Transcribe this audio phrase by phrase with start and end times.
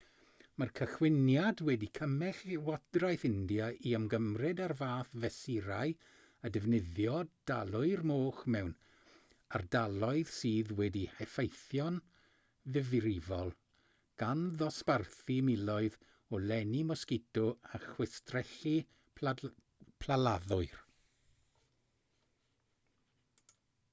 [0.61, 5.91] mae'r cychwyniad wedi cymell llywodraeth india i ymgymryd â'r fath fesurau
[6.49, 7.19] â defnyddio
[7.51, 8.71] dalwyr moch mewn
[9.59, 12.01] ardaloedd sydd wedi'u heffeithio'n
[12.77, 13.53] ddifrifol
[14.23, 15.99] gan ddosbarthu miloedd
[16.39, 17.47] o lenni mosgito
[17.79, 18.77] a chwistrellu
[19.23, 20.83] plaladdwyr